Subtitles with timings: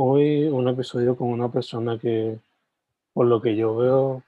[0.00, 2.38] Hoy un episodio con una persona que,
[3.12, 4.22] por lo que yo veo,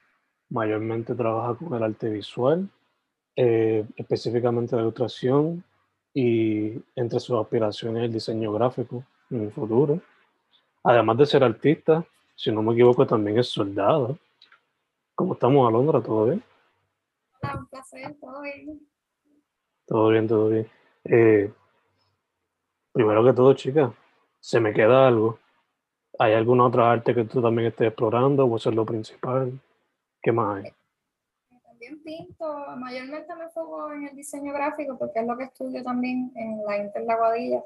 [0.49, 2.69] mayormente trabaja con el arte visual,
[3.37, 5.63] eh, específicamente la ilustración
[6.13, 10.01] y entre sus aspiraciones el diseño gráfico en el futuro.
[10.83, 12.05] Además de ser artista,
[12.35, 14.19] si no me equivoco, también es soldado.
[15.15, 16.01] ¿Cómo estamos, Alondra?
[16.01, 16.43] ¿Todo bien?
[17.41, 18.89] Hola, un placer, todo bien.
[19.85, 20.67] Todo bien, todo bien.
[21.05, 21.49] Eh,
[22.91, 23.93] primero que todo, chica,
[24.41, 25.39] se me queda algo.
[26.21, 29.59] ¿Hay alguna otra arte que tú también estés explorando o eso es lo principal?
[30.21, 30.71] ¿Qué más hay?
[31.63, 32.45] También pinto,
[32.77, 36.77] mayormente me enfoco en el diseño gráfico porque es lo que estudio también en la
[36.77, 37.63] Inter de Aguadilla.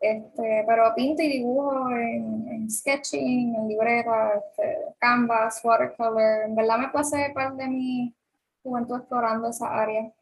[0.00, 6.46] Este, pero pinto y dibujo en, en sketching, en libreta, este, canvas, watercolor.
[6.46, 8.12] En verdad me pasé parte de mi
[8.64, 10.12] juventud explorando esa área.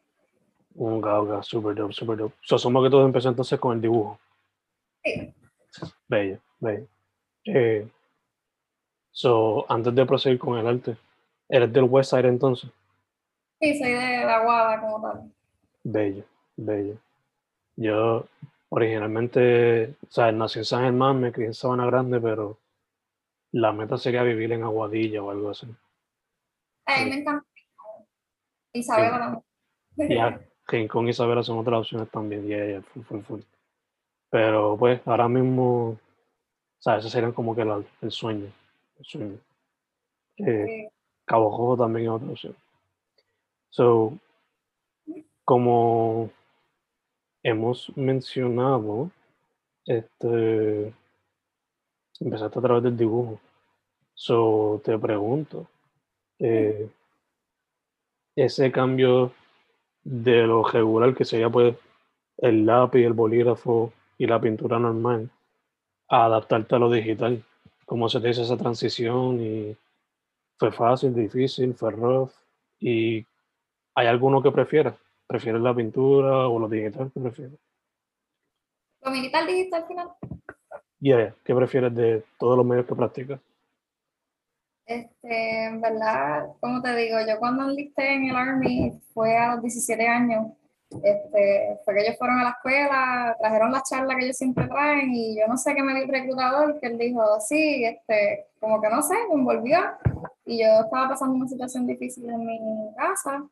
[0.75, 2.35] Un gauga, super dope, super dope.
[2.47, 4.19] Asumo que todo empezó entonces con el dibujo.
[5.03, 5.33] Sí.
[6.07, 6.85] Bello, bello.
[7.45, 7.87] Eh,
[9.11, 10.95] so, antes de proseguir con el arte,
[11.49, 12.69] ¿eres del West Side entonces?
[13.59, 15.31] Sí, soy de la Guada como tal.
[15.83, 16.23] Bello,
[16.55, 16.95] bello.
[17.75, 18.25] Yo
[18.69, 22.57] originalmente, o sea, nací en San Germán, me crié en Sabana Grande, pero
[23.51, 25.67] la meta sería vivir en Aguadilla o algo así.
[26.85, 27.09] A mí Sí.
[27.09, 27.45] me encanta.
[28.73, 30.17] Isabela también.
[30.17, 33.41] Ya, Rincón y Isabela son otras opciones también, ya, ya, full, full, full.
[34.29, 35.99] Pero pues ahora mismo,
[36.81, 38.51] o sea, ese sería como que la- el sueño.
[38.97, 39.37] El sueño.
[40.37, 40.89] Eh.
[41.25, 42.55] Cabo Rojo también es otra opción.
[43.69, 44.17] So,
[45.45, 46.31] como
[47.43, 49.11] hemos mencionado,
[49.85, 50.93] este,
[52.19, 53.39] empezaste a través del dibujo.
[54.15, 55.67] So, te pregunto,
[56.39, 56.89] eh,
[58.35, 59.31] ese cambio
[60.03, 61.75] de lo regular que sería pues
[62.37, 65.29] el lápiz, el bolígrafo y la pintura normal,
[66.11, 67.41] a adaptarte a lo digital.
[67.85, 69.39] ¿Cómo se te hizo esa transición?
[69.39, 69.77] Y
[70.59, 72.31] fue fácil, difícil, fue rough.
[72.79, 73.25] ¿Y
[73.95, 74.95] hay alguno que prefieras?
[75.25, 77.09] ¿Prefieres la pintura o lo digital?
[77.13, 77.57] ¿Qué prefieres?
[79.01, 80.09] Lo militar dijiste al final.
[80.99, 83.39] Yeah, ¿Qué prefieres de todos los medios que practicas?
[84.85, 89.61] Este, en verdad, como te digo, yo cuando enlisté en el Army fue a los
[89.61, 90.51] 17 años.
[91.03, 95.13] Este, fue que ellos fueron a la escuela, trajeron la charla que ellos siempre traen
[95.13, 98.89] y yo no sé qué me el reclutador, que él dijo, sí, este, como que
[98.89, 99.79] no sé, me envolvió
[100.45, 103.43] y yo estaba pasando una situación difícil en mi casa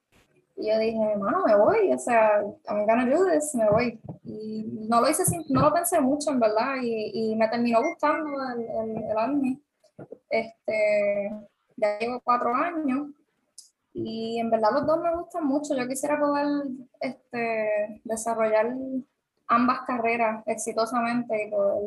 [0.57, 3.99] y yo dije, mano, me voy, o sea, I'm gonna do this, me voy.
[4.25, 7.81] Y no lo hice, sin, no lo pensé mucho, en verdad, y, y me terminó
[7.81, 9.63] gustando el, el, el Army.
[10.29, 11.33] Este,
[11.77, 13.07] ya llevo cuatro años
[13.93, 15.75] y en verdad los dos me gustan mucho.
[15.75, 16.47] Yo quisiera poder
[16.99, 18.73] este, desarrollar
[19.47, 21.83] ambas carreras exitosamente y poder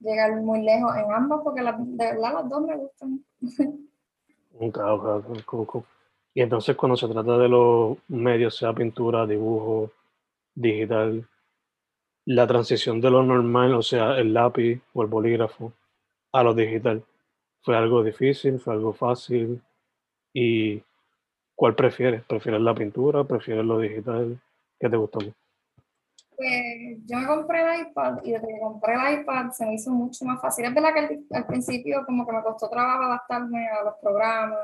[0.00, 3.24] llegar muy lejos en ambas porque de verdad las dos me gustan.
[4.60, 5.84] Ok, ok, cool, cool.
[6.34, 9.90] Y entonces cuando se trata de los medios, sea pintura, dibujo,
[10.54, 11.28] digital,
[12.26, 15.72] la transición de lo normal, o sea, el lápiz o el bolígrafo,
[16.32, 17.04] a lo digital,
[17.62, 18.58] ¿fue algo difícil?
[18.58, 19.62] ¿Fue algo fácil?
[20.32, 20.82] ¿Y
[21.54, 22.24] cuál prefieres?
[22.24, 23.24] ¿Prefieres la pintura?
[23.24, 24.38] ¿Prefieres lo digital?
[24.78, 25.20] ¿Qué te gustó?
[26.36, 29.90] Pues yo me compré el iPad y desde que compré el iPad se me hizo
[29.92, 30.64] mucho más fácil.
[30.64, 34.58] Es verdad que al, principio como que me costó trabajo adaptarme a los programas,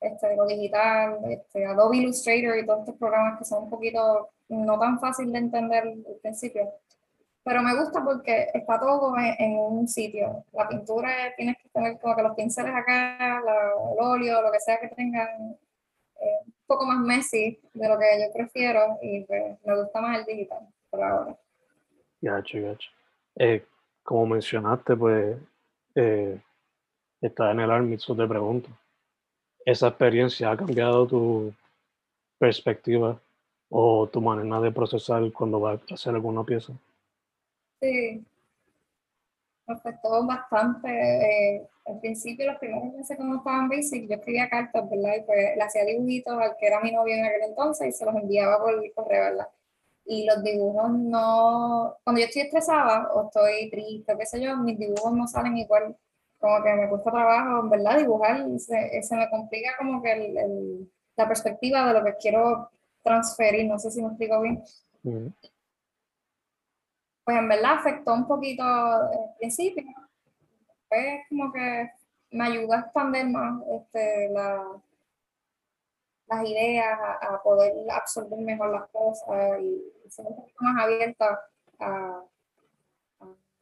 [0.00, 4.78] este, lo digital, este, Adobe Illustrator y todos estos programas que son un poquito no
[4.78, 6.68] tan fácil de entender al principio.
[7.42, 10.44] Pero me gusta porque está todo en, un sitio.
[10.52, 14.78] La pintura tienes que tener como que los pinceles acá, el óleo, lo que sea
[14.80, 15.56] que tengan,
[16.24, 20.18] eh, un poco más messy de lo que yo prefiero y pues, me gusta más
[20.18, 21.36] el digital por ahora.
[22.20, 22.90] Gacho, gacho.
[23.36, 23.64] Eh,
[24.02, 25.36] como mencionaste, pues
[25.94, 26.40] eh,
[27.20, 28.70] está en el Army, so te pregunto.
[29.64, 31.52] ¿Esa experiencia ha cambiado tu
[32.38, 33.20] perspectiva
[33.68, 36.72] o tu manera de procesar cuando vas a hacer alguna pieza?
[37.80, 38.24] Sí,
[39.66, 40.88] me afectó bastante.
[40.88, 45.16] Eh, al principio, los primeros meses cuando estaba en Basic, yo escribía cartas, ¿verdad?
[45.16, 48.04] Y pues le hacía dibujitos al que era mi novio en aquel entonces y se
[48.04, 49.48] los enviaba por correo, ¿verdad?
[50.06, 54.78] Y los dibujos no, cuando yo estoy estresada o estoy triste qué sé yo, mis
[54.78, 55.96] dibujos no salen igual.
[56.38, 57.98] Como que me cuesta trabajo, ¿verdad?
[57.98, 62.16] Dibujar y se, se me complica como que el, el, la perspectiva de lo que
[62.16, 62.70] quiero
[63.02, 64.62] transferir, no sé si me explico bien.
[67.24, 69.84] Pues en verdad afectó un poquito al principio.
[70.88, 71.90] Pues como que
[72.30, 74.82] me ayudó a expandir más este, la,
[76.26, 81.40] las ideas, a, poder absorber mejor las cosas y, ser un poquito más abierta
[81.80, 82.22] a,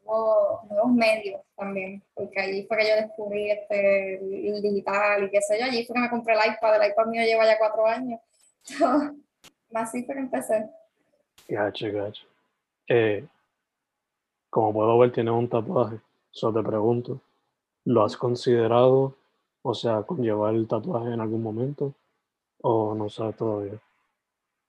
[0.05, 5.59] nuevos, medios también, porque allí fue que yo descubrí este, el, digital y qué sé
[5.59, 8.21] yo, allí fue que me compré el iPad, el iPad mío lleva ya cuatro años.
[9.75, 10.69] Así fue que empecé.
[11.49, 12.27] Gacho, gacho.
[12.89, 13.25] Eh,
[14.53, 15.99] como puedo ver, tienes un tatuaje.
[16.31, 17.23] Solo te pregunto,
[17.87, 19.17] ¿lo has considerado,
[19.63, 21.95] o sea, con llevar el tatuaje en algún momento?
[22.61, 23.81] ¿O no sabes todavía?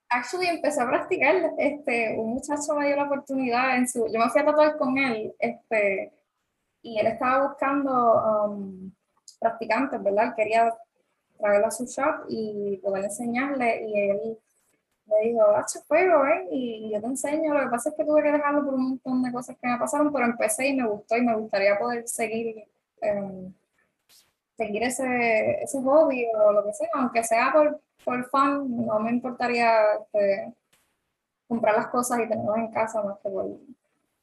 [0.08, 1.36] Actually, empecé a practicar.
[1.58, 4.08] Este, un muchacho me dio la oportunidad en su.
[4.08, 6.14] Yo me fui a tatuar con él, este,
[6.82, 7.92] y él estaba buscando
[8.24, 8.90] um,
[9.38, 10.34] practicantes, ¿verdad?
[10.34, 10.74] quería
[11.38, 14.40] traerlo a su shop y poder enseñarle, y él
[15.06, 16.48] me dijo, hacha fuego, ¿eh?
[16.52, 17.54] Y yo te enseño.
[17.54, 19.78] Lo que pasa es que tuve que dejarlo por un montón de cosas que me
[19.78, 22.66] pasaron, pero empecé y me gustó y me gustaría poder seguir,
[23.02, 23.54] em,
[24.58, 29.12] seguir ese, ese hobby o lo que sea, aunque sea por, por fun, no me
[29.12, 30.54] importaría este,
[31.48, 33.46] comprar las cosas y tenerlas en casa más que por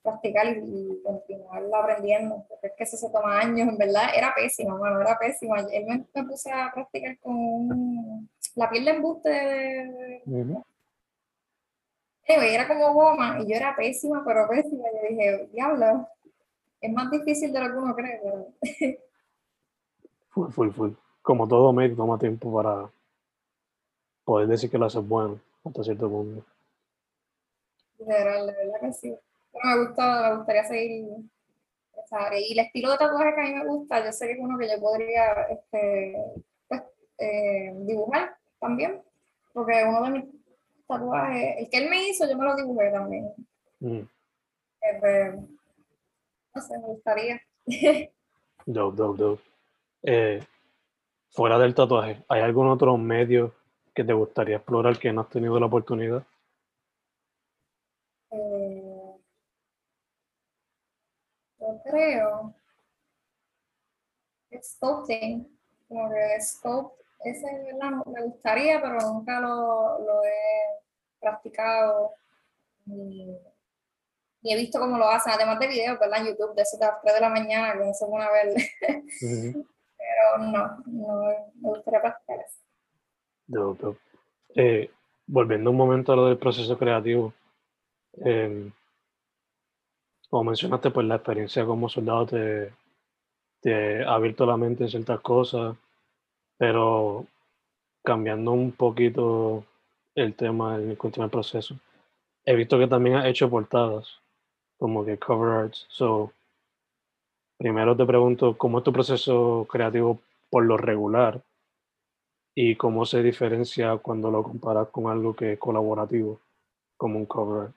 [0.02, 4.76] practicar y, continuar aprendiendo, porque es que eso se toma años, en verdad, era pésima,
[4.76, 5.60] bueno, era pésima.
[5.60, 10.22] Él me, me puse a practicar con la piel de embuste de,
[12.34, 14.84] era como goma y yo era pésima, pero pésima.
[14.92, 16.08] Yo dije, diablo,
[16.80, 18.20] es más difícil de lo que uno cree.
[18.22, 18.96] Pero...
[20.30, 20.90] full, full, full.
[21.22, 22.90] Como todo me toma tiempo para
[24.24, 26.44] poder decir que lo haces bueno hasta cierto punto.
[27.98, 29.14] De verdad, de verdad que sí.
[29.52, 31.08] Pero me gusta, me gustaría seguir
[32.10, 32.40] área.
[32.40, 34.58] Y el estilo de tatuaje que a mí me gusta, yo sé que es uno
[34.58, 36.16] que yo podría este,
[36.68, 36.82] pues,
[37.18, 39.02] eh, dibujar también,
[39.52, 40.24] porque uno de mis
[40.90, 43.32] tatuaje, el que él me hizo, yo me lo dibujé también.
[43.80, 44.00] Mm.
[44.82, 45.32] Eh,
[46.54, 47.40] no sé, me gustaría.
[48.66, 49.42] dope, dope, dope.
[50.02, 50.42] Eh,
[51.30, 53.54] fuera del tatuaje, ¿hay algún otro medio
[53.94, 56.24] que te gustaría explorar que no has tenido la oportunidad?
[58.32, 59.16] Eh,
[61.58, 62.54] yo creo
[64.62, 65.46] sculpting,
[65.88, 67.46] como que sculpt, ese
[68.06, 70.79] me gustaría, pero nunca lo, lo he
[71.20, 72.14] practicado
[72.86, 73.36] ni,
[74.42, 76.20] he visto cómo lo hacen, además de videos, ¿verdad?
[76.20, 78.30] En YouTube, de eso de las 3 de la mañana, que no se pone a
[78.30, 78.54] ver.
[79.20, 81.22] Pero no, no
[81.60, 83.96] me gustaría practicar eso.
[84.54, 84.90] Eh,
[85.26, 87.34] volviendo un momento a lo del proceso creativo,
[88.14, 88.72] em,
[90.28, 92.72] como mencionaste, pues la experiencia como soldado te,
[93.60, 95.76] te ha abierto la mente en ciertas cosas,
[96.56, 97.26] pero
[98.02, 99.64] cambiando un poquito
[100.22, 101.76] el tema en cuestión del proceso.
[102.44, 104.20] He visto que también has hecho portadas,
[104.78, 105.86] como que cover arts.
[105.88, 106.32] So,
[107.58, 111.42] primero te pregunto, ¿cómo es tu proceso creativo por lo regular?
[112.54, 116.40] ¿Y cómo se diferencia cuando lo comparas con algo que es colaborativo,
[116.96, 117.74] como un cover art?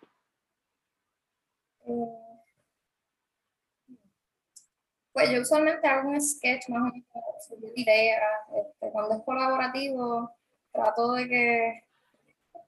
[1.86, 2.24] Eh,
[5.14, 8.22] pues yo usualmente hago un sketch más o menos de ideas.
[8.56, 10.32] Este, cuando es colaborativo,
[10.72, 11.84] trato de que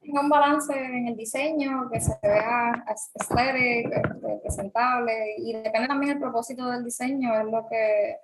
[0.06, 6.14] tenga un balance en el diseño, que se vea aesthetic, este, presentable, y depende también
[6.14, 8.18] del propósito del diseño, es lo que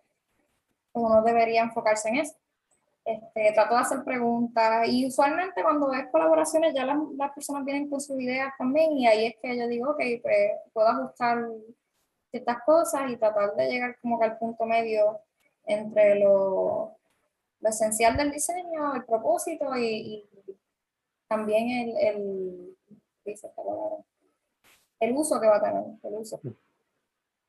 [0.93, 2.35] uno debería enfocarse en eso.
[3.03, 7.89] Este, trato de hacer preguntas y usualmente cuando es colaboraciones ya las, las, personas vienen
[7.89, 11.43] con sus ideas también y ahí es que yo digo, ok, pues puedo ajustar
[12.29, 15.19] ciertas cosas y tratar de llegar como que al punto medio
[15.65, 16.95] entre lo,
[17.59, 20.29] lo esencial del diseño, el propósito y, y
[21.31, 22.77] también el, el,
[24.99, 26.41] el uso que va a tener, el uso.
[26.43, 26.49] Mm.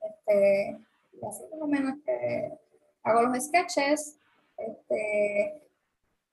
[0.02, 0.78] Este,
[1.26, 2.56] así más o menos que
[3.02, 4.20] hago los sketches,
[4.56, 5.68] este,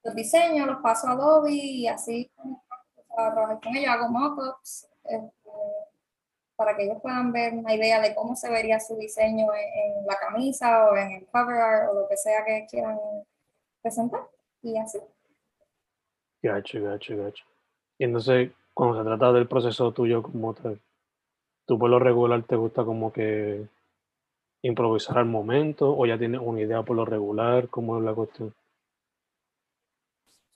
[0.03, 2.32] los diseños, los paso a Adobe y así
[3.15, 5.50] trabajar con ellos, hago mockups este,
[6.56, 10.18] para que ellos puedan ver una idea de cómo se vería su diseño en, la
[10.20, 13.00] camisa o en el cover art o lo que sea que quieran
[13.82, 14.22] presentar
[14.62, 15.00] y así.
[16.41, 17.46] Gacho, gacho, gacho.
[17.98, 20.79] Y entonces, cuando se trata del proceso tuyo como tal,
[21.65, 23.67] tú por lo regular te gusta como que
[24.62, 27.69] improvisar al momento o ya tienes una idea por lo regular?
[27.69, 28.53] ¿Cómo es la cuestión?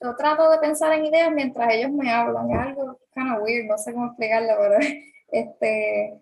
[0.00, 2.50] Yo trato de pensar en ideas mientras ellos me hablan.
[2.50, 4.78] Es algo kind of weird, no sé cómo explicarlo, pero
[5.32, 6.20] este,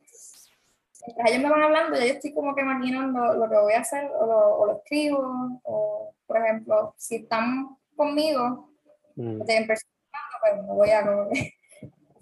[1.07, 4.11] mientras ellos me van hablando, yo estoy como que imaginando lo que voy a hacer
[4.15, 5.61] o lo escribo.
[5.65, 8.72] O, por ejemplo, si están conmigo,
[9.17, 9.43] mm.
[9.47, 9.93] en persona,
[10.41, 11.53] pues no voy a que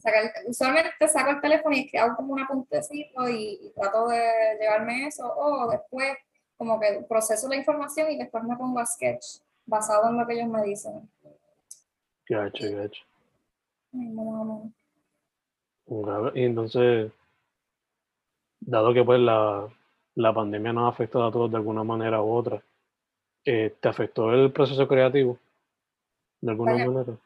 [0.49, 4.23] usualmente saco el teléfono y hago como un apuntecito y, trato de
[4.61, 6.17] llevarme eso, o después
[6.57, 10.35] como que proceso la información y después me pongo a sketch basado en lo que
[10.35, 11.09] ellos me dicen.
[12.29, 13.03] Gacho, gacho.
[16.35, 17.11] Y entonces,
[18.61, 19.69] dado que pues la,
[20.15, 22.63] la pandemia nos ha afectado a todos de alguna manera u otra,
[23.45, 25.39] eh, ¿te afectó el proceso creativo?
[26.41, 27.19] ¿De alguna manera?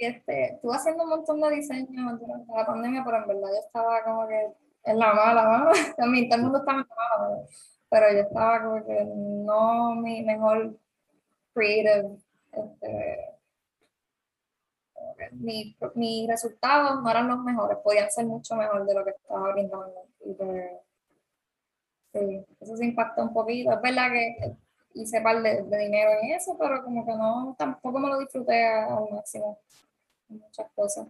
[0.00, 4.02] este, estuve haciendo un montón de diseños durante la pandemia, pero en verdad yo estaba
[4.04, 4.52] como que
[4.84, 5.70] en la mala, ¿no?
[5.96, 7.46] También todo el mundo estaba en la mala,
[7.88, 10.76] pero yo estaba como que no mi mejor
[11.52, 12.18] creative,
[12.52, 13.34] este,
[15.32, 19.52] mi, mis resultados no eran los mejores, podían ser mucho mejor de lo que estaba
[19.52, 20.06] brindando.
[20.24, 20.70] Y pues,
[22.12, 23.72] sí, eso se impactó un poquito.
[23.72, 24.56] Es verdad que
[24.94, 28.64] hice par de, de, dinero en eso, pero como que no, tampoco me lo disfruté
[28.64, 29.58] al máximo.
[30.28, 31.08] Muchas cosas.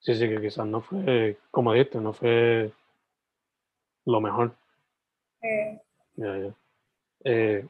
[0.00, 2.70] Sí, sí, que quizás no fue, como dijiste, no fue
[4.04, 4.54] lo mejor.
[5.42, 5.80] Eh.
[6.14, 6.54] Ya, ya.
[7.24, 7.66] Eh,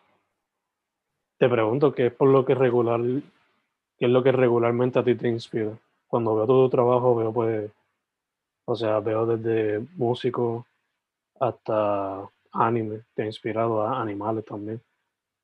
[1.38, 5.14] te pregunto, ¿qué es por lo que regular, qué es lo que regularmente a ti
[5.14, 5.78] te inspira?
[6.08, 7.70] Cuando veo todo tu trabajo, veo pues,
[8.66, 10.66] o sea, veo desde músico
[11.40, 14.80] hasta anime, te ha inspirado a animales también.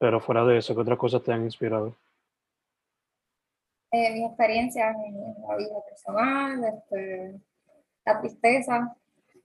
[0.02, 1.94] Pero fuera de eso, ¿qué otras cosas te han inspirado?
[3.92, 5.14] Eh, mis experiencias en,
[5.49, 7.40] la vida personal, este,
[8.04, 8.97] la tristeza.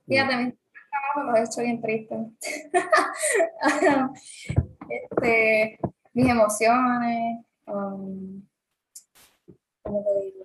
[0.08, 0.44] Fíjate, mm.
[0.46, 0.54] mis
[0.90, 2.18] trabajos los he hecho bien tristes.
[4.88, 5.78] este,
[6.12, 8.42] mis emociones, um,
[9.82, 10.44] ¿cómo te digo?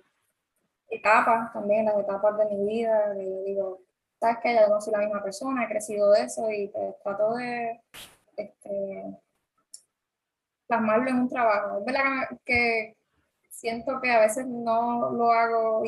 [0.90, 3.80] Etapas también, las etapas de mi vida, yo digo,
[4.20, 7.34] sabes que ya no soy la misma persona, he crecido de eso y pues, trato
[7.34, 7.80] de
[8.36, 9.23] este,
[10.74, 11.78] plasmarlo en un trabajo.
[11.78, 12.96] Es verdad que,
[13.64, 15.82] siento que a veces no lo hago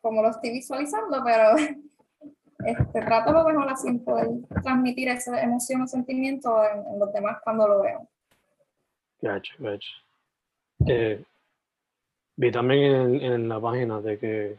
[0.00, 1.54] como lo estoy visualizando, pero
[2.66, 4.28] este, trato lo mejor así, poder
[4.62, 8.08] transmitir esa emoción o sentimiento en, los demás cuando lo veo.
[9.20, 9.90] Gotcha, gotcha.
[10.86, 11.22] Eh,
[12.36, 14.58] vi también en, la página de que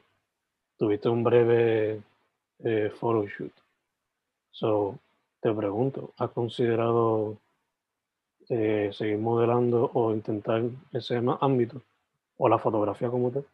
[0.78, 2.02] tuviste un breve
[2.64, 3.54] eh, photoshoot.
[4.52, 5.00] So,
[5.42, 7.38] te pregunto, ¿has considerado
[8.54, 11.82] eh, seguir modelando o intentar ese ámbito?
[12.38, 13.46] ¿O la fotografía como tal?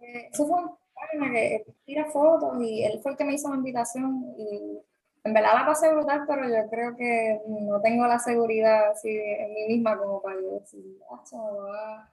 [0.00, 3.56] Eh, eso fue un que tira fotos y él fue el que me hizo la
[3.56, 4.80] invitación y
[5.24, 9.52] en verdad la pasé brutal, pero yo creo que no tengo la seguridad así en
[9.52, 12.08] mí misma como para yo decir, ah,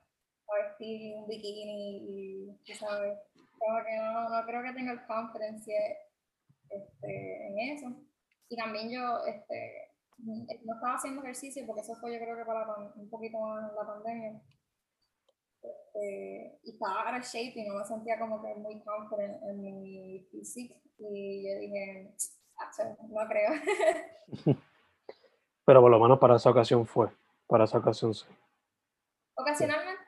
[0.47, 3.17] a vestir un bikini y, ¿sabes?
[3.57, 5.97] Como que no, no creo que tenga el confidence
[6.69, 7.93] este, en eso.
[8.49, 9.88] Y también yo, este,
[10.23, 13.85] no estaba haciendo ejercicio porque eso fue yo creo que para un poquito más la
[13.85, 14.41] pandemia.
[15.61, 19.61] Este, y estaba out of shape y no me sentía como que muy confident en
[19.61, 22.15] mi físico y yo dije,
[23.09, 23.51] no creo.
[25.65, 27.09] Pero por lo menos para esa ocasión fue,
[27.47, 28.25] para esa ocasión sí.
[29.35, 30.01] Ocasionalmente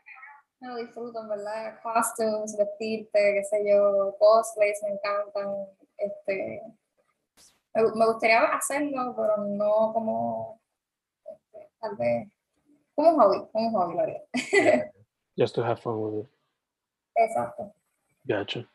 [0.60, 1.80] me lo disfruto, ¿verdad?
[1.82, 5.68] Costumes, vestirte, qué sé yo, cosplays me encantan.
[5.98, 6.62] Este,
[7.74, 10.62] me, gustaría hacerlo, pero no como,
[11.25, 12.30] este, tal vez,
[12.96, 14.22] como un hobby, como un hobby, lo haría.
[15.38, 16.30] Just to have fun with it.
[17.16, 17.74] Exacto.
[18.24, 18.68] Gotcha.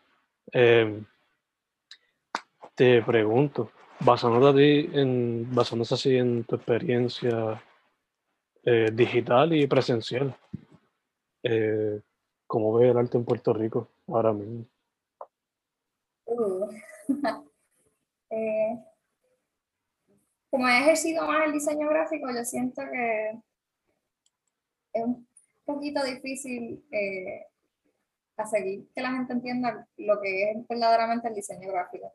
[0.53, 1.05] Eh,
[2.75, 7.62] te pregunto, basándote, a ti en, basándose así en tu experiencia
[8.65, 10.37] eh, digital y presencial.
[11.43, 12.00] Eh,
[12.47, 14.67] ¿Cómo ve el arte en Puerto Rico ahora mismo?
[16.26, 16.69] Uh.
[18.37, 18.78] Eh,
[20.50, 23.31] como he ejercido más el diseño gráfico, yo siento que
[24.93, 25.26] es un
[25.64, 27.47] poquito difícil eh,
[28.45, 32.12] seguir que la gente entienda lo que es verdaderamente el diseño gráfico.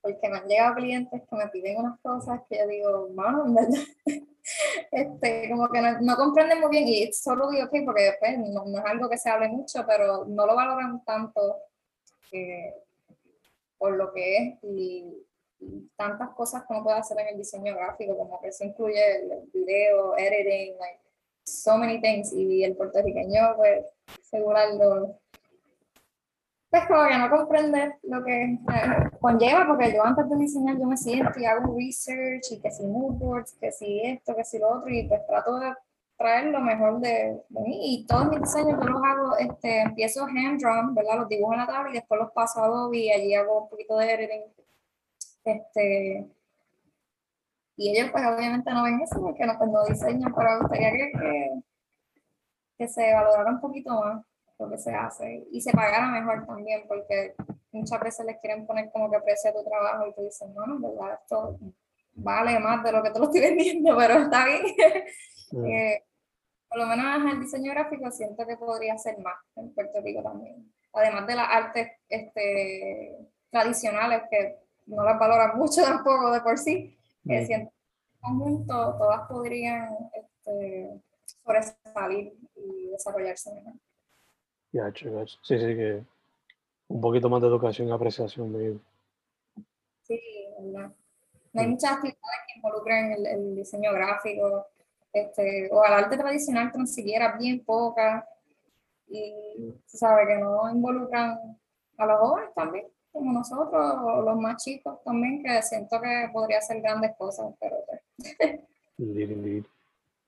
[0.00, 3.44] Porque me han llegado clientes que me piden unas cosas que yo digo, mano,
[4.92, 8.84] este, como que no, comprenden muy bien y solo digo ok porque después no, es
[8.84, 11.56] algo que se hable mucho, pero no lo valoran tanto
[12.30, 12.74] eh,
[13.76, 15.26] por lo que es y,
[15.96, 19.50] tantas cosas que uno puede hacer en el diseño gráfico, como que eso incluye el,
[19.52, 21.00] video, editing, like,
[21.44, 23.84] so many things y el puertorriqueño pues
[24.20, 25.18] asegurarlo
[26.74, 28.58] pues como que no comprender lo que eh,
[29.20, 32.84] conlleva, porque yo antes de diseñar yo me siento y hago research y que si
[32.84, 35.72] mood boards, que si esto, que si lo otro, y pues trato de
[36.16, 37.94] traer lo mejor de, mí.
[37.94, 41.18] Y todos mis diseños yo los hago, este, empiezo hand drawn, ¿verdad?
[41.18, 43.68] Los dibujo en la tabla y después los paso a Adobe y allí hago un
[43.68, 44.42] poquito de editing.
[45.44, 46.26] Este,
[47.76, 50.90] y ellos pues obviamente no ven eso porque no, pues, no diseñan, pero me gustaría
[50.92, 51.50] que, que,
[52.78, 54.24] que se valorara un poquito más
[54.58, 57.34] lo que se hace y se pagara mejor también, porque
[57.72, 60.80] muchas veces les quieren poner como que precio tu trabajo y te dicen, no, no,
[60.80, 61.58] verdad, esto
[62.14, 64.62] vale más de lo que te lo estoy vendiendo, pero está bien.
[65.66, 66.02] Eh,
[66.68, 70.22] por lo menos en el diseño gráfico siento que podría ser más en Puerto Rico
[70.22, 70.72] también.
[70.92, 73.16] Además de las artes este,
[73.50, 78.96] tradicionales que no las valoran mucho tampoco de por sí, que siento que en conjunto
[78.98, 81.00] todas podrían este,
[81.42, 83.72] sobresalir y desarrollarse mejor.
[84.72, 84.92] Ya,
[85.42, 86.02] Sí, sí, que
[86.88, 88.52] un poquito más de educación y apreciación.
[88.52, 88.78] Maybe.
[90.02, 90.20] Sí,
[90.58, 90.92] ¿verdad?
[91.52, 94.66] No hay muchas actividades que involucran el, el diseño gráfico,
[95.12, 98.24] este, o al arte tradicional tan siquiera bien pocas,
[99.06, 101.38] y se sabe que no involucran
[101.96, 106.58] a los jóvenes también, como nosotros, o los más chicos también, que siento que podría
[106.58, 107.76] hacer grandes cosas, pero...
[107.86, 108.60] Pues.
[108.98, 109.64] indeed, indeed.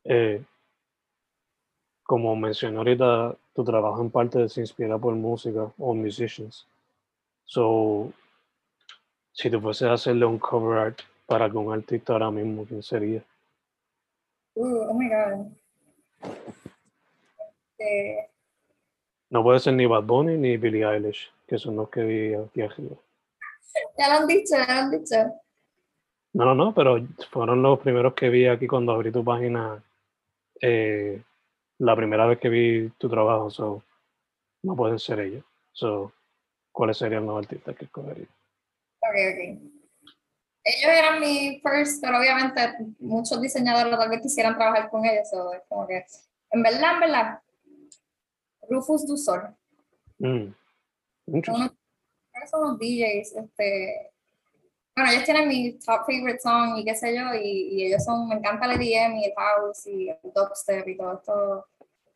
[0.05, 0.43] Eh,
[2.05, 6.65] como mencioné ahorita, tu trabajo en parte se inspira por música o musicians.
[7.45, 8.13] So,
[9.33, 13.25] si tú fuese a hacerle un cover art para algún artista ahora mismo, ¿quién sería?
[14.55, 15.47] Uh, oh my God.
[17.79, 18.31] Este,
[19.29, 22.63] no puede ser ni Bad Bunny ni Billie Eilish, que son los que vi aquí
[22.63, 22.97] arriba.
[23.99, 25.17] Ya lo han dicho, ya lo han dicho.
[26.33, 26.99] No, no, no, pero
[27.31, 29.83] fueron los primeros que vi aquí cuando abrí tu página
[30.61, 31.23] eh,
[31.79, 33.83] la primera vez que vi tu trabajo, so,
[34.63, 35.45] no pueden ser ellos.
[35.73, 36.13] So,
[36.77, 38.27] ¿Cuáles serían los artistas que escogería?
[39.01, 39.73] Ok, ok.
[40.63, 42.61] Ellos eran mi first, pero obviamente
[42.99, 45.27] muchos diseñadores tal vez quisieran trabajar con ellos.
[45.31, 46.05] So, es como que,
[46.51, 47.41] en verdad, en verdad,
[48.69, 49.55] Rufus Dusor.
[50.19, 50.49] Mm.
[51.27, 51.49] Unos,
[52.51, 54.13] son unos DJs, este,
[54.95, 58.29] bueno, ellos tienen mi top favorite song y qué sé yo, y, y ellos son,
[58.29, 61.67] me encanta el EDM y el house y el dubstep y todo esto,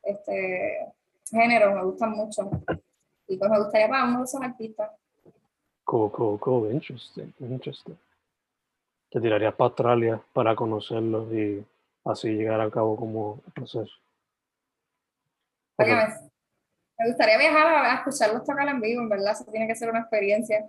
[0.03, 0.93] este
[1.31, 2.51] género, me gustan mucho.
[3.29, 4.91] Y pues me gustaría para uno de esos artistas.
[5.85, 7.97] Cool, cool, cool, interesting, interesting.
[9.11, 11.65] Te tirarías para Australia para conocerlos y
[12.05, 13.93] así llegar a cabo como el proceso.
[17.01, 20.01] Me gustaría viajar a, escucharlos tocar en vivo, en verdad, eso tiene que ser una
[20.01, 20.69] experiencia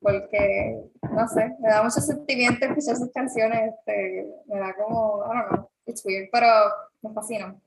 [0.00, 5.28] porque, no sé, me da mucho sentimiento escuchar sus canciones, este, me da como, I
[5.28, 6.46] don't know, it's weird, pero
[7.02, 7.60] me fascinan.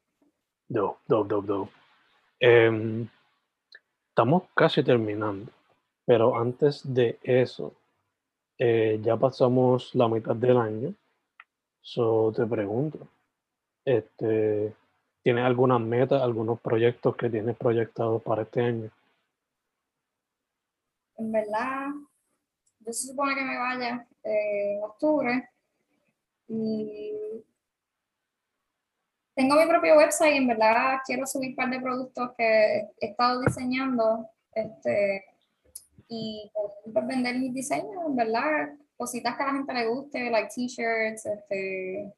[0.68, 1.72] Dope, dope, dope, dope.
[2.40, 3.08] Em,
[4.10, 5.52] estamos casi terminando,
[6.06, 7.74] pero antes de eso,
[8.58, 10.94] eh, ya pasamos la mitad del año,
[11.82, 13.08] so te pregunto,
[13.86, 14.74] este,
[15.24, 18.92] ¿tienes alguna meta, algunos proyectos que tienes proyectados para este año?
[21.18, 21.88] En verdad,
[22.80, 25.50] yo se supone que me vaya en octubre
[26.48, 27.14] y
[29.36, 33.42] tengo mi propio website en verdad quiero subir un par de productos que he estado
[33.42, 35.24] diseñando este,
[36.08, 40.50] y pues, vender mis diseños, en verdad, cositas que a la gente le guste, like
[40.54, 42.14] t-shirts, este,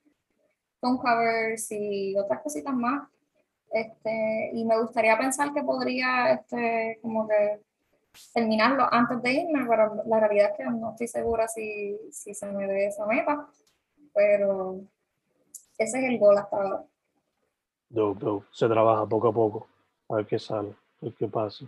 [0.83, 3.07] phone covers y otras cositas más.
[3.71, 7.61] Este, y me gustaría pensar que podría este, como que
[8.33, 12.45] terminarlo antes de irme, pero la realidad es que no estoy segura si, si se
[12.47, 13.47] me dé esa meta,
[14.13, 14.81] pero
[15.77, 16.83] ese es el gol hasta ahora.
[18.51, 19.67] Se trabaja poco a poco,
[20.09, 21.65] a ver qué sale, a ver qué pasa.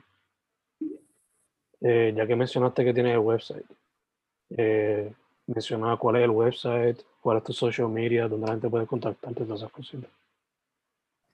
[1.82, 3.66] Eh, ya que mencionaste que tienes el website,
[4.58, 5.14] eh,
[5.48, 9.44] menciona cuál es el website, cuál es tu social media, donde la gente puede contactarte,
[9.44, 10.10] todas esas cositas.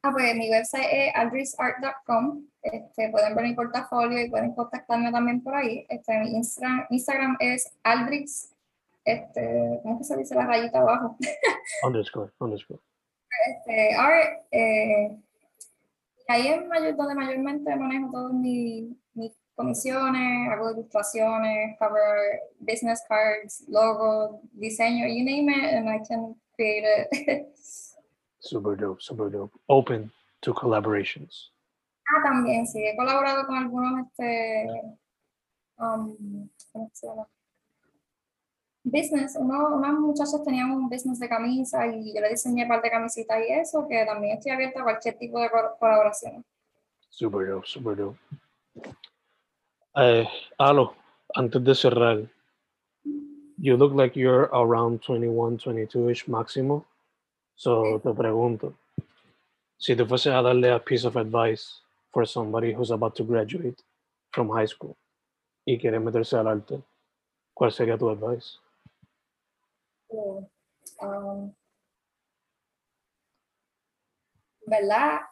[0.03, 2.43] Ah, pues mi website es aldrisart.com.
[2.63, 5.85] Este, pueden ver mi portafolio y pueden contactarme también por ahí.
[5.89, 8.51] Este, mi Instagram, Instagram es aldrix,
[9.05, 11.17] este, ¿cómo que se dice la rayita abajo?
[11.83, 12.79] underscore, underscore.
[13.47, 15.17] Este, art, eh,
[16.27, 18.97] ahí es mayor, donde mayormente manejo todas mis, mis
[19.55, 26.83] comisiones, hago ilustraciones, cover business cards, logo, diseño, you name it, and I can create
[26.85, 27.47] it.
[28.39, 29.53] Super dope, super dope.
[29.67, 30.11] Open
[30.41, 31.51] to collaborations.
[32.09, 34.67] Ah, también, sí, he colaborado con algunos, este,
[35.77, 37.27] um, ¿cómo se llama?
[38.83, 42.81] Business, uno, unas muchachas tenían un business de camisa y yo le diseñé un par
[42.81, 46.43] de camisitas y eso, que también estoy abierta a cualquier tipo de co- colaboración.
[47.09, 48.17] Super dope, super dope.
[50.03, 50.95] Eh, Alo,
[51.35, 52.27] antes de cerrar,
[53.59, 56.85] you look like you're around 21, 22-ish máximo.
[57.55, 58.73] So te pregunto,
[59.77, 63.79] si tú fuese a darle a piece of advice for somebody who's about to graduate
[64.31, 64.97] from high school
[65.67, 66.81] y quiere meterse al arte,
[67.53, 68.57] ¿cuál sería tu advice?
[70.09, 70.41] Uh,
[70.99, 71.53] um,
[74.65, 75.30] ¿Verdad?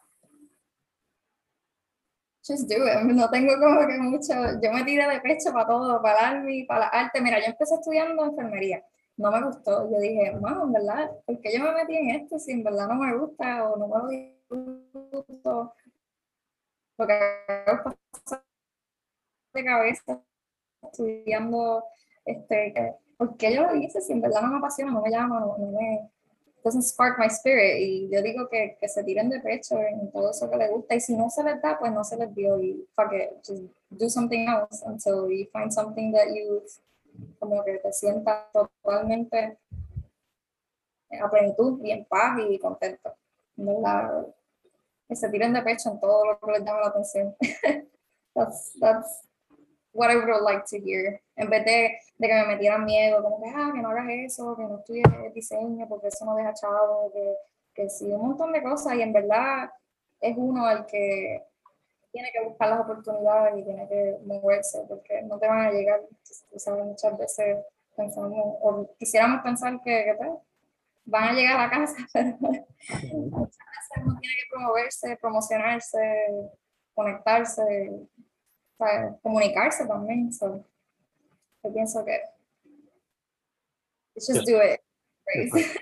[3.13, 4.33] No tengo como que mucho.
[4.61, 7.21] Yo me tiré de pecho para todo, para el army, para la arte.
[7.21, 8.83] Mira, yo empecé estudiando enfermería.
[9.17, 9.89] No me gustó.
[9.91, 12.87] Yo dije, mano, en verdad, ¿por qué yo me metí en esto si en verdad
[12.87, 15.73] no me gusta o no me lo disfruto?
[16.95, 17.19] Porque
[19.53, 20.21] de cabeza
[20.81, 21.83] estudiando,
[22.25, 25.39] este, ¿por qué yo lo hice si en verdad no me apasiona, no me llama,
[25.39, 26.11] no, no me
[26.69, 27.81] doesn't spark my spirit?
[27.81, 30.95] Y yo digo que, que se tiren de pecho en todo eso que les gusta
[30.95, 33.63] y si no se les da, pues no se les dio y fuck it, just
[33.89, 36.61] do something else until you find something that you
[37.39, 39.57] como que te sientas totalmente
[41.19, 43.15] a plenitud y en paz y contento.
[43.57, 44.27] En verdad,
[45.07, 47.35] que se tiren de pecho en todo lo que les llama la atención.
[48.35, 49.28] that's, that's
[49.93, 51.21] what I would like to hear.
[51.35, 54.63] En vez de, que me metieran miedo, como que, ah, que no hagas eso, que
[54.63, 57.35] no estudies diseño, porque eso no deja chavo, que,
[57.73, 58.95] que sí, un montón de cosas.
[58.95, 59.69] Y en verdad
[60.19, 61.43] es uno el que
[62.11, 66.01] tiene que buscar las oportunidades y tiene que moverse, porque no te van a llegar,
[66.51, 67.57] muchas veces
[67.95, 70.29] pensamos, o quisiéramos pensar que, pues,
[71.05, 75.99] van a llegar a casa, pero muchas veces uno tiene que promoverse, promocionarse,
[76.93, 77.91] conectarse,
[78.79, 79.21] ¿sabes?
[79.21, 80.33] comunicarse también.
[80.33, 80.65] So,
[81.63, 82.19] yo pienso que
[84.15, 84.81] just do it.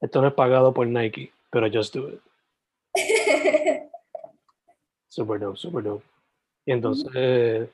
[0.00, 2.20] Esto no es pagado por Nike, pero just do it.
[5.08, 6.04] Super dope, super dope.
[6.66, 7.70] Y entonces,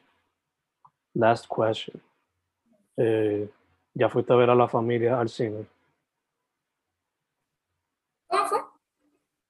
[1.14, 2.00] last question.
[2.98, 3.48] Eh,
[3.94, 5.66] ¿Ya fuiste a ver a la familia al cine?
[8.28, 8.58] ¿Cómo fue?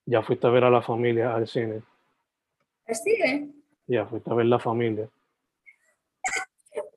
[0.07, 1.83] ¿Ya fuiste a ver a la familia al cine?
[2.87, 3.60] El cine.
[3.91, 5.09] Ya fuiste a ver la familia.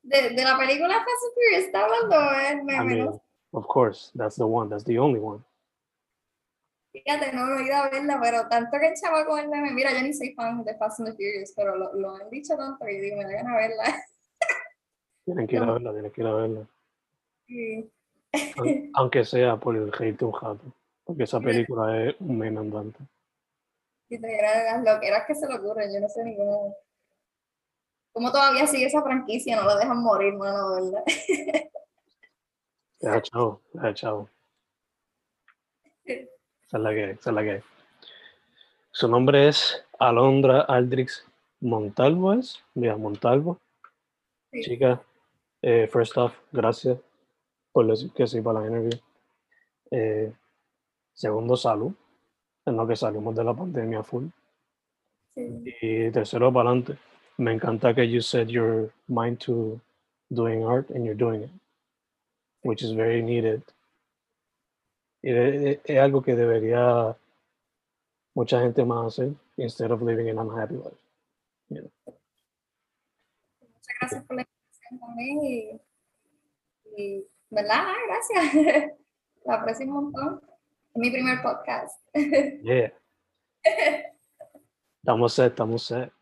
[0.02, 2.16] De, de la película Fast and Furious, ¿está hablando?
[2.40, 3.20] Eh, me, I me- mean,
[3.52, 5.42] of course, that's the one, that's the only one.
[6.92, 9.72] Fíjate, no me he ido a verla, pero tanto que el chavo con el meme,
[9.72, 12.56] mira, yo ni soy fan de Fast and the Furious, pero lo, lo han dicho
[12.56, 13.84] tanto yo digo, me da de verla.
[15.24, 16.66] Tienen que ir a verla, tienen que ir a verla.
[17.48, 17.90] Sí.
[18.56, 20.62] Aun- Aunque sea por el hate de un jato.
[21.02, 22.98] Porque esa película es un meme andante.
[24.10, 26.36] Y te las loqueras que se le ocurren, yo no sé ni
[28.14, 28.30] cómo.
[28.30, 29.56] ¿Cómo todavía sigue esa franquicia?
[29.56, 31.04] No la dejan morir, mano, ¿verdad?
[33.00, 34.30] Deja chavo, deja chavo.
[36.04, 37.62] Esa es la que hay, esa es la que hay.
[38.90, 41.26] Su nombre es Alondra Aldrix
[41.60, 42.64] Montalvo, ¿es?
[42.74, 43.58] Mira, Montalvo.
[44.52, 44.62] Sí.
[44.62, 45.02] Chica,
[45.60, 46.98] eh, first off, gracias
[47.72, 49.00] por decir que sí para la interview.
[49.90, 50.32] Eh,
[51.12, 51.92] segundo, salud.
[52.64, 54.26] En lo que salimos de la pandemia full.
[55.34, 55.64] Sí.
[55.82, 56.96] Y tercero, para adelante.
[57.38, 59.80] Me encanta que you set your mind to
[60.32, 61.50] doing art and you're doing it,
[62.62, 63.62] which is very needed.
[65.22, 67.16] Y de- de- es algo que debería
[68.36, 70.96] mucha gente más hacer instead of living an unhappy life.
[71.70, 71.90] Muchas
[74.00, 75.80] gracias por la invitación también y,
[76.96, 77.84] y ¿verdad?
[77.88, 78.54] Ah, gracias.
[79.44, 80.40] La aprecio un montón.
[80.94, 81.98] Es mi primer podcast.
[82.62, 82.92] Yeah.
[85.02, 86.12] Estamos set, estamos set.